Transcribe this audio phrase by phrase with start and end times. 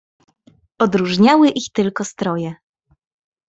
[0.81, 2.53] "Odróżniały ich tylko stroje."